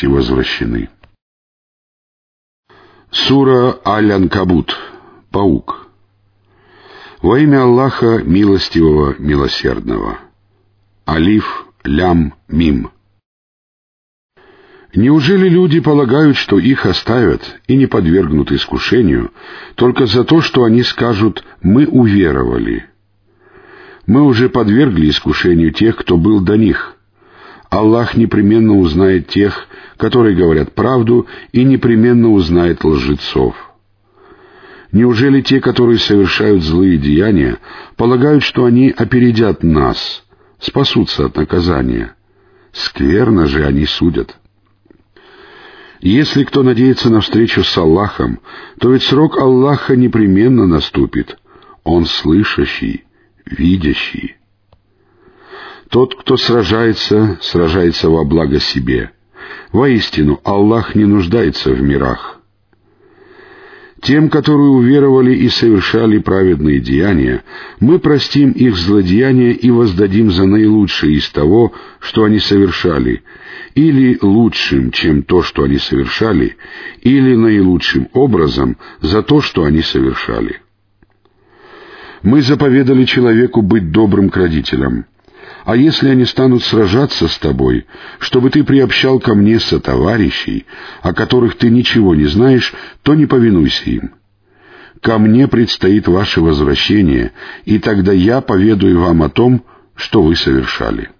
[0.00, 0.90] и возвращены.
[3.10, 4.76] Сура Аль-Анкабут.
[5.30, 5.88] Паук.
[7.22, 10.18] Во имя Аллаха Милостивого, Милосердного.
[11.08, 12.90] Алиф, Лям, Мим.
[14.94, 19.30] Неужели люди полагают, что их оставят и не подвергнут искушению
[19.74, 22.88] только за то, что они скажут «мы уверовали»?
[24.06, 26.95] Мы уже подвергли искушению тех, кто был до них.
[27.70, 33.54] Аллах непременно узнает тех, которые говорят правду, и непременно узнает лжецов.
[34.92, 37.58] Неужели те, которые совершают злые деяния,
[37.96, 40.24] полагают, что они опередят нас,
[40.58, 42.14] спасутся от наказания?
[42.72, 44.36] Скверно же они судят.
[46.00, 48.40] Если кто надеется на встречу с Аллахом,
[48.78, 51.38] то ведь срок Аллаха непременно наступит.
[51.84, 53.04] Он слышащий,
[53.44, 54.25] видящий.
[55.96, 59.12] Тот, кто сражается, сражается во благо себе.
[59.72, 62.38] Воистину, Аллах не нуждается в мирах.
[64.02, 67.44] Тем, которые уверовали и совершали праведные деяния,
[67.80, 73.22] мы простим их злодеяния и воздадим за наилучшее из того, что они совершали,
[73.74, 76.58] или лучшим, чем то, что они совершали,
[77.00, 80.60] или наилучшим образом за то, что они совершали.
[82.22, 85.06] Мы заповедали человеку быть добрым к родителям,
[85.66, 87.86] а если они станут сражаться с тобой,
[88.20, 90.64] чтобы ты приобщал ко мне сотоварищей,
[91.02, 94.14] о которых ты ничего не знаешь, то не повинуйся им.
[95.02, 97.32] Ко мне предстоит ваше возвращение,
[97.64, 99.64] и тогда я поведаю вам о том,
[99.96, 101.10] что вы совершали.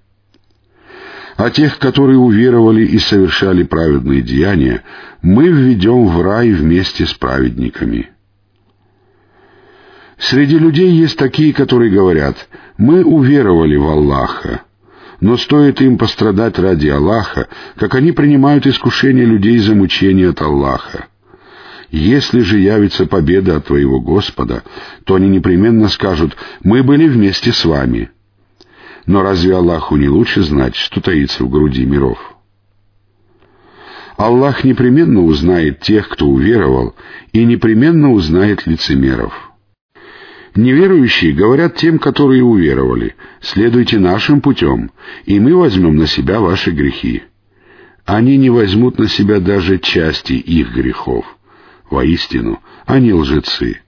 [1.36, 4.84] А тех, которые уверовали и совершали праведные деяния,
[5.22, 8.10] мы введем в рай вместе с праведниками.
[10.18, 14.62] Среди людей есть такие, которые говорят, мы уверовали в Аллаха,
[15.20, 21.06] но стоит им пострадать ради Аллаха, как они принимают искушение людей за мучение от Аллаха.
[21.90, 24.64] Если же явится победа от твоего Господа,
[25.04, 28.10] то они непременно скажут «Мы были вместе с вами».
[29.06, 32.18] Но разве Аллаху не лучше знать, что таится в груди миров?
[34.16, 36.96] Аллах непременно узнает тех, кто уверовал,
[37.32, 39.46] и непременно узнает лицемеров.
[40.56, 44.90] Неверующие говорят тем, которые уверовали, «Следуйте нашим путем,
[45.26, 47.24] и мы возьмем на себя ваши грехи».
[48.06, 51.26] Они не возьмут на себя даже части их грехов.
[51.90, 53.80] Воистину, они лжецы.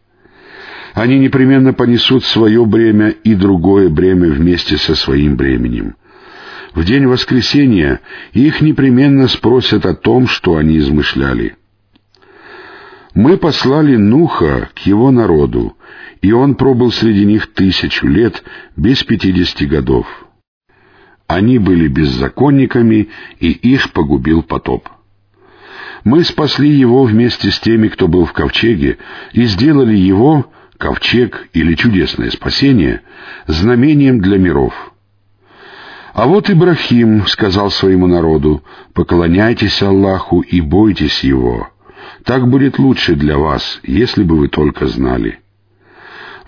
[0.93, 5.95] Они непременно понесут свое бремя и другое бремя вместе со своим бременем.
[6.75, 8.01] В день воскресения
[8.33, 11.58] их непременно спросят о том, что они измышляли.
[13.19, 15.77] Мы послали Нуха к его народу,
[16.23, 18.45] и он пробыл среди них тысячу лет
[18.77, 20.07] без пятидесяти годов.
[21.27, 23.09] Они были беззаконниками,
[23.41, 24.89] и их погубил потоп.
[26.05, 28.99] Мы спасли его вместе с теми, кто был в ковчеге,
[29.33, 33.03] и сделали его, ковчег или чудесное спасение,
[33.49, 34.93] знамением для миров.
[36.15, 38.63] А вот Ибрахим сказал своему народу,
[38.95, 41.69] «Поклоняйтесь Аллаху и бойтесь Его.
[42.25, 45.41] Так будет лучше для вас, если бы вы только знали».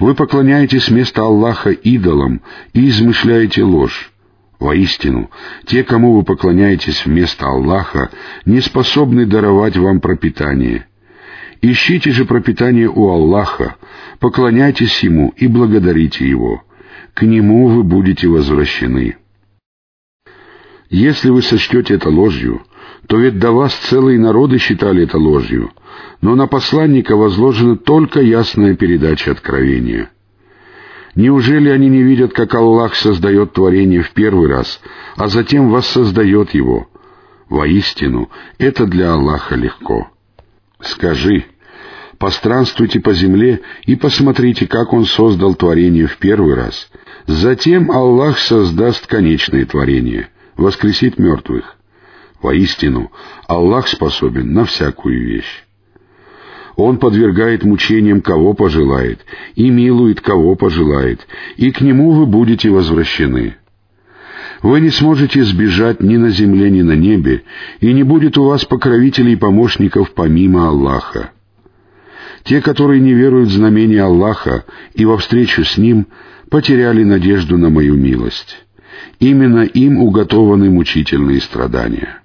[0.01, 2.41] Вы поклоняетесь вместо Аллаха идолам
[2.73, 4.11] и измышляете ложь.
[4.59, 5.31] Воистину,
[5.67, 8.11] те, кому вы поклоняетесь вместо Аллаха,
[8.47, 10.87] не способны даровать вам пропитание.
[11.61, 13.77] Ищите же пропитание у Аллаха,
[14.19, 16.63] поклоняйтесь Ему и благодарите Его.
[17.13, 19.17] К Нему вы будете возвращены.
[20.89, 22.63] Если вы сочтете это ложью,
[23.07, 25.71] то ведь до вас целые народы считали это ложью,
[26.21, 30.11] но на посланника возложена только ясная передача откровения.
[31.15, 34.81] Неужели они не видят, как Аллах создает творение в первый раз,
[35.17, 36.89] а затем воссоздает его?
[37.49, 40.09] Воистину, это для Аллаха легко.
[40.81, 41.47] Скажи,
[42.19, 46.91] постранствуйте по земле и посмотрите, как Он создал творение в первый раз.
[47.27, 51.77] Затем Аллах создаст конечное творение, воскресит мертвых.
[52.43, 53.11] Воистину,
[53.47, 55.65] Аллах способен на всякую вещь.
[56.77, 59.21] Он подвергает мучениям кого пожелает,
[59.55, 61.27] и милует кого пожелает,
[61.57, 63.57] и к нему вы будете возвращены.
[64.63, 67.43] Вы не сможете сбежать ни на земле, ни на небе,
[67.81, 71.33] и не будет у вас покровителей и помощников помимо Аллаха.
[72.45, 76.07] Те, которые не веруют в знамения Аллаха и во встречу с Ним,
[76.49, 78.65] потеряли надежду на мою милость.
[79.19, 82.20] Именно им уготованы мучительные страдания.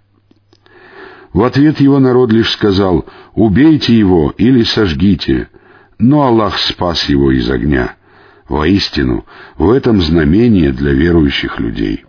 [1.36, 5.50] В ответ его народ лишь сказал «Убейте его или сожгите»,
[6.00, 7.96] но Аллах спас его из огня.
[8.48, 9.26] Воистину,
[9.58, 12.06] в этом знамение для верующих людей.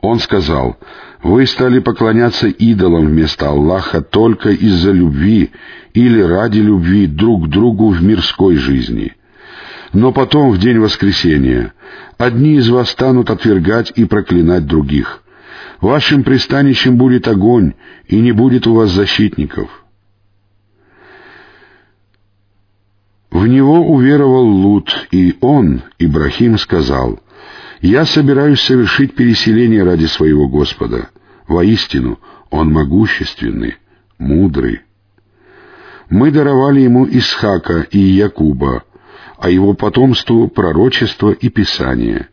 [0.00, 0.78] Он сказал,
[1.22, 5.50] «Вы стали поклоняться идолам вместо Аллаха только из-за любви
[5.92, 9.12] или ради любви друг к другу в мирской жизни.
[9.92, 11.74] Но потом, в день воскресения,
[12.16, 15.22] одни из вас станут отвергать и проклинать других.
[15.80, 17.74] Вашим пристанищем будет огонь,
[18.06, 19.84] и не будет у вас защитников».
[23.30, 27.20] В него уверовал Лут, и он, Ибрахим, сказал,
[27.82, 31.10] «Я собираюсь совершить переселение ради своего Господа.
[31.46, 32.18] Воистину,
[32.50, 33.76] он могущественный,
[34.18, 34.80] мудрый».
[36.08, 38.84] Мы даровали ему Исхака и Якуба,
[39.38, 42.28] а его потомству пророчество и Писание.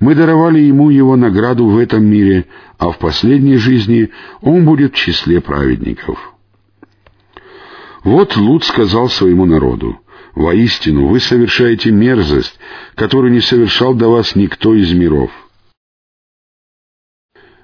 [0.00, 2.46] Мы даровали ему его награду в этом мире,
[2.78, 4.10] а в последней жизни
[4.40, 6.34] он будет в числе праведников.
[8.04, 10.00] Вот Лут сказал своему народу,
[10.34, 12.58] «Воистину, вы совершаете мерзость,
[12.94, 15.30] которую не совершал до вас никто из миров».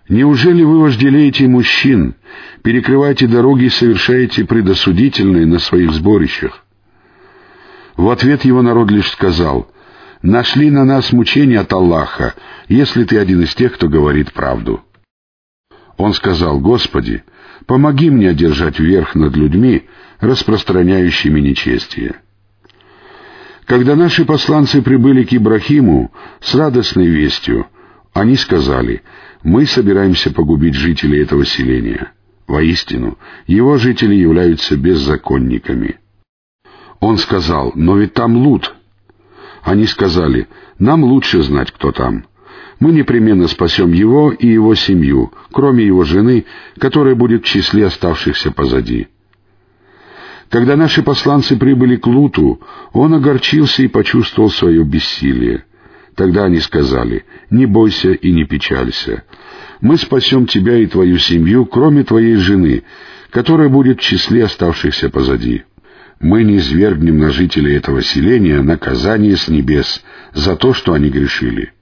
[0.08, 2.16] Неужели вы вожделеете мужчин,
[2.62, 6.64] перекрываете дороги и совершаете предосудительные на своих сборищах?
[7.96, 9.70] В ответ его народ лишь сказал,
[10.24, 12.34] «Нашли на нас мучения от Аллаха,
[12.66, 14.82] если ты один из тех, кто говорит правду».
[15.98, 17.22] Он сказал, «Господи,
[17.66, 19.82] помоги мне одержать верх над людьми,
[20.20, 22.14] распространяющими нечестие».
[23.66, 26.10] Когда наши посланцы прибыли к Ибрахиму
[26.40, 27.66] с радостной вестью,
[28.14, 29.02] они сказали,
[29.42, 32.12] «Мы собираемся погубить жителей этого селения.
[32.46, 35.98] Воистину, его жители являются беззаконниками».
[37.00, 38.74] Он сказал, «Но ведь там Лут».
[39.64, 40.46] Они сказали,
[40.78, 42.26] «Нам лучше знать, кто там.
[42.80, 46.44] Мы непременно спасем его и его семью, кроме его жены,
[46.78, 49.08] которая будет в числе оставшихся позади».
[50.50, 52.60] Когда наши посланцы прибыли к Луту,
[52.92, 55.64] он огорчился и почувствовал свое бессилие.
[56.14, 59.24] Тогда они сказали, «Не бойся и не печалься.
[59.80, 62.84] Мы спасем тебя и твою семью, кроме твоей жены,
[63.30, 65.64] которая будет в числе оставшихся позади.
[66.24, 71.72] Мы не извергнем на жителей этого селения наказание с небес за то, что они грешили».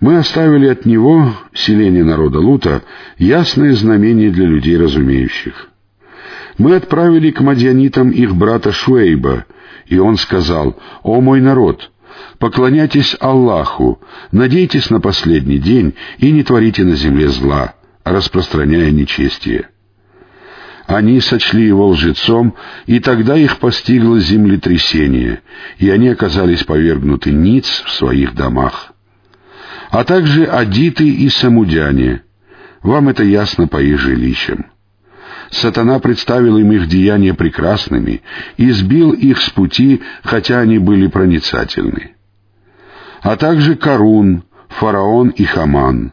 [0.00, 2.82] Мы оставили от него, селение народа Лута,
[3.16, 5.70] ясное знамение для людей разумеющих
[6.58, 9.46] мы отправили к мадьянитам их брата Шуэйба,
[9.86, 11.90] и он сказал, «О мой народ,
[12.38, 14.00] поклоняйтесь Аллаху,
[14.30, 19.68] надейтесь на последний день и не творите на земле зла, распространяя нечестие».
[20.86, 22.54] Они сочли его лжецом,
[22.86, 25.40] и тогда их постигло землетрясение,
[25.78, 28.92] и они оказались повергнуты ниц в своих домах.
[29.90, 32.22] А также адиты и самудяне.
[32.82, 34.66] Вам это ясно по их жилищам.
[35.50, 38.22] Сатана представил им их деяния прекрасными
[38.56, 42.16] и сбил их с пути, хотя они были проницательны.
[43.22, 46.12] А также Карун, Фараон и Хаман.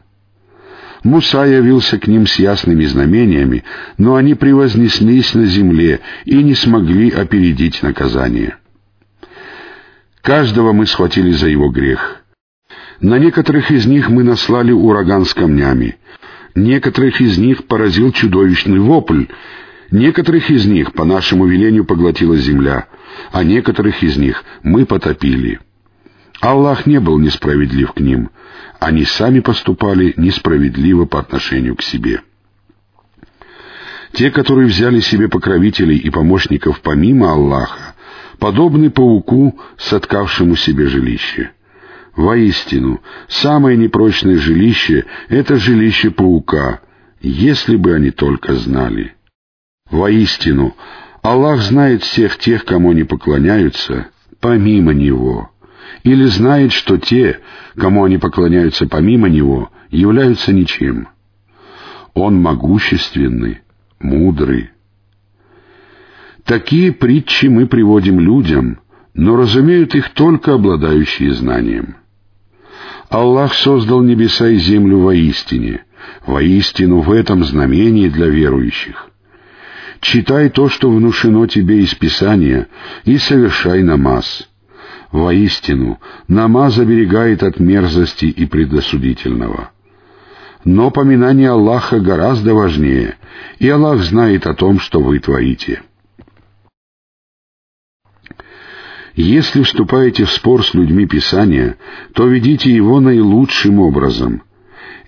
[1.02, 3.64] Муса явился к ним с ясными знамениями,
[3.98, 8.56] но они превознеслись на земле и не смогли опередить наказание.
[10.20, 12.22] Каждого мы схватили за его грех.
[13.00, 15.96] На некоторых из них мы наслали ураган с камнями,
[16.54, 19.24] Некоторых из них поразил чудовищный вопль,
[19.90, 22.88] некоторых из них по нашему велению поглотила земля,
[23.30, 25.60] а некоторых из них мы потопили.
[26.42, 28.30] Аллах не был несправедлив к ним,
[28.80, 32.20] они сами поступали несправедливо по отношению к себе.
[34.12, 37.94] Те, которые взяли себе покровителей и помощников помимо Аллаха,
[38.40, 41.52] подобны пауку, соткавшему себе жилище—
[42.16, 46.80] Воистину, самое непрочное жилище— это жилище паука,
[47.22, 49.14] если бы они только знали.
[49.90, 50.76] Воистину,
[51.22, 54.08] Аллах знает всех тех, кому они поклоняются,
[54.40, 55.51] помимо Него,
[56.02, 57.40] или знает, что те,
[57.76, 61.08] кому они поклоняются помимо Него, являются ничем.
[62.14, 63.60] Он могущественный,
[64.00, 64.70] мудрый.
[66.44, 68.80] Такие притчи мы приводим людям,
[69.14, 71.96] но разумеют их только обладающие знанием.
[73.08, 75.84] Аллах создал небеса и землю воистине,
[76.26, 79.10] воистину в этом знамении для верующих.
[80.00, 82.66] Читай то, что внушено тебе из Писания,
[83.04, 84.48] и совершай намаз.
[85.12, 89.70] Воистину, намаз оберегает от мерзости и предосудительного.
[90.64, 93.18] Но поминание Аллаха гораздо важнее,
[93.58, 95.82] и Аллах знает о том, что вы творите.
[99.14, 101.76] Если вступаете в спор с людьми Писания,
[102.14, 104.42] то ведите его наилучшим образом.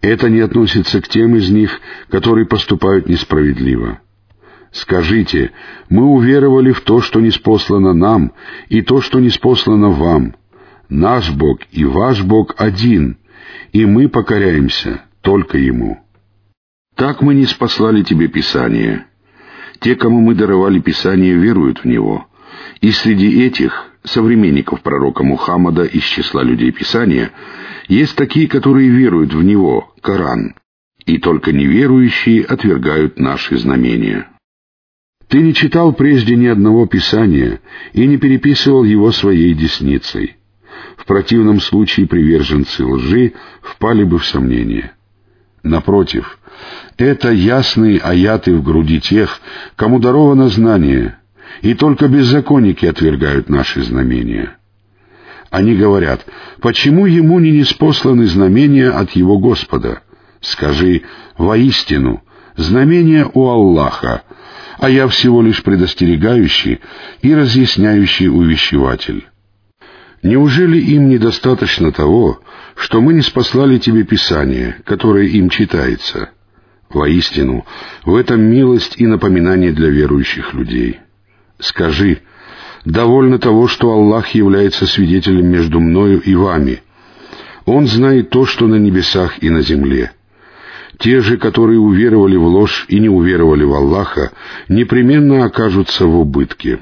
[0.02, 1.80] Это не относится к тем из них,
[2.10, 4.00] которые поступают несправедливо.
[4.74, 5.52] Скажите,
[5.88, 8.32] мы уверовали в то, что неспослано нам,
[8.68, 10.34] и то, что неспослано вам.
[10.88, 13.18] Наш Бог и ваш Бог один,
[13.72, 16.00] и мы покоряемся только Ему.
[16.96, 19.06] Так мы не спаслали тебе Писание.
[19.78, 22.26] Те, кому мы даровали Писание, веруют в него.
[22.80, 27.30] И среди этих, современников пророка Мухаммада из числа людей Писания,
[27.86, 30.56] есть такие, которые веруют в него, Коран,
[31.06, 34.33] и только неверующие отвергают наши знамения.
[35.34, 37.58] Ты не читал прежде ни одного Писания
[37.92, 40.36] и не переписывал его своей десницей.
[40.96, 44.92] В противном случае приверженцы лжи впали бы в сомнение.
[45.64, 46.38] Напротив,
[46.98, 49.40] это ясные аяты в груди тех,
[49.74, 51.18] кому даровано знание,
[51.62, 54.56] и только беззаконники отвергают наши знамения.
[55.50, 56.24] Они говорят,
[56.60, 60.02] почему ему не неспосланы знамения от его Господа?
[60.40, 61.02] Скажи,
[61.36, 62.22] воистину,
[62.56, 64.22] знамения у Аллаха,
[64.78, 66.80] а я всего лишь предостерегающий
[67.22, 69.26] и разъясняющий увещеватель.
[70.22, 72.40] Неужели им недостаточно того,
[72.76, 76.30] что мы не спаслали тебе Писание, которое им читается?
[76.88, 77.66] Воистину,
[78.04, 81.00] в этом милость и напоминание для верующих людей.
[81.58, 82.20] Скажи,
[82.84, 86.82] довольно того, что Аллах является свидетелем между мною и вами.
[87.66, 90.12] Он знает то, что на небесах и на земле.
[90.98, 94.32] Те же, которые уверовали в ложь и не уверовали в Аллаха,
[94.68, 96.80] непременно окажутся в убытке.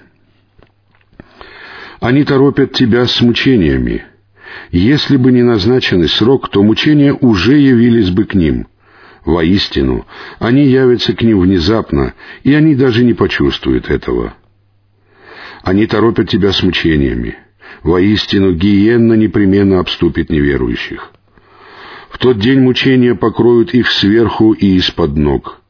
[2.00, 4.04] Они торопят тебя с мучениями.
[4.71, 8.66] Если бы не назначенный срок, то мучения уже явились бы к ним.
[9.25, 10.04] Воистину,
[10.40, 14.35] они явятся к ним внезапно, и они даже не почувствуют этого.
[15.62, 17.37] Они торопят тебя с мучениями.
[17.85, 21.12] Воистину, гиенна непременно обступит неверующих.
[22.12, 25.61] В тот день мучения покроют их сверху и из-под ног.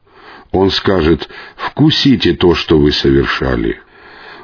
[0.51, 3.79] Он скажет, «Вкусите то, что вы совершали».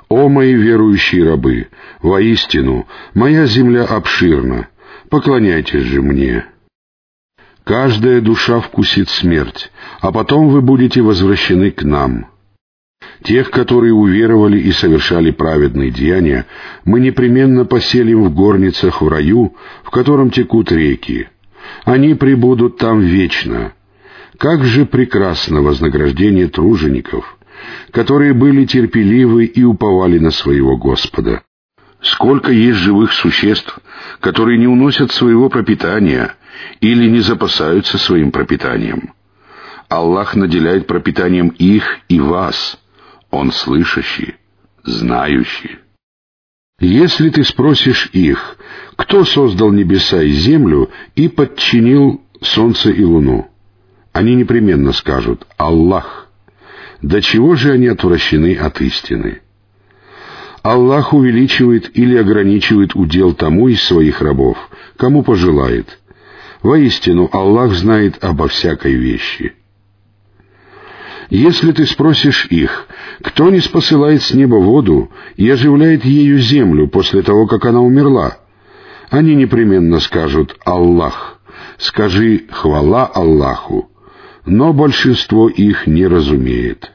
[0.07, 1.67] «О мои верующие рабы!
[2.01, 4.69] Воистину, моя земля обширна,
[5.09, 6.45] поклоняйтесь же мне!»
[7.63, 12.27] Каждая душа вкусит смерть, а потом вы будете возвращены к нам.
[13.23, 16.47] Тех, которые уверовали и совершали праведные деяния,
[16.85, 21.27] мы непременно поселим в горницах в раю, в котором текут реки.
[21.85, 23.73] Они пребудут там вечно.
[24.37, 27.37] Как же прекрасно вознаграждение тружеников,
[27.91, 31.43] которые были терпеливы и уповали на своего Господа.
[32.01, 33.77] Сколько есть живых существ,
[34.21, 36.35] которые не уносят своего пропитания
[36.79, 39.13] или не запасаются своим пропитанием.
[39.89, 42.79] Аллах наделяет пропитанием их и вас.
[43.31, 44.35] Он слышащий,
[44.83, 45.79] знающий.
[46.79, 48.57] Если ты спросишь их,
[48.95, 53.47] кто создал небеса и землю и подчинил солнце и луну,
[54.13, 56.27] они непременно скажут «Аллах».
[57.01, 59.39] До чего же они отвращены от истины?
[60.63, 64.57] Аллах увеличивает или ограничивает удел тому из своих рабов,
[64.97, 65.99] кому пожелает.
[66.61, 69.53] Воистину, Аллах знает обо всякой вещи.
[71.29, 72.87] Если ты спросишь их,
[73.21, 78.39] кто не спосылает с неба воду и оживляет ею землю после того, как она умерла,
[79.09, 81.39] они непременно скажут «Аллах».
[81.77, 83.89] Скажи «Хвала Аллаху»,
[84.45, 86.91] но большинство их не разумеет.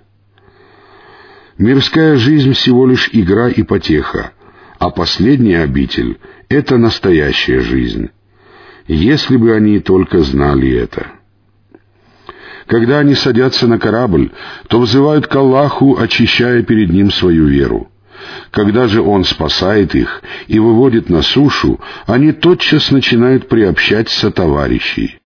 [1.57, 4.33] Мирская жизнь всего лишь игра и потеха,
[4.79, 8.11] а последняя обитель— это настоящая жизнь.
[8.89, 11.13] Если бы они только знали это.
[12.67, 14.31] Когда они садятся на корабль,
[14.69, 17.91] то взывают к Аллаху, очищая перед Ним свою веру.
[18.51, 25.19] Когда же Он спасает их и выводит на сушу, они тотчас начинают приобщать сотоварищей.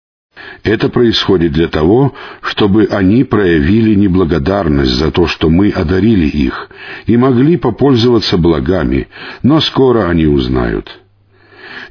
[0.63, 6.69] Это происходит для того, чтобы они проявили неблагодарность за то, что мы одарили их,
[7.05, 9.07] и могли попользоваться благами,
[9.43, 10.99] но скоро они узнают.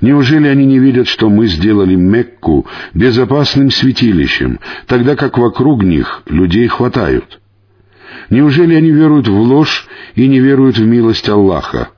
[0.01, 6.69] Неужели они не видят, что мы сделали Мекку безопасным святилищем, тогда как вокруг них людей
[6.69, 7.41] хватают?
[8.31, 11.91] Неужели они веруют в ложь и не веруют в милость Аллаха?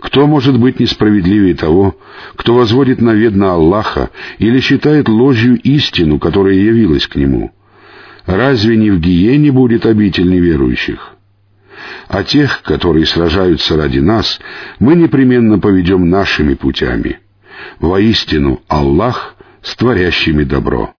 [0.00, 1.96] Кто может быть несправедливее того,
[2.36, 7.52] кто возводит на ведно Аллаха или считает ложью истину, которая явилась к нему?
[8.26, 11.14] Разве не в гиене будет обитель неверующих?
[12.08, 14.40] А тех, которые сражаются ради нас,
[14.78, 17.20] мы непременно поведем нашими путями.
[17.78, 20.94] Воистину, Аллах с творящими добро.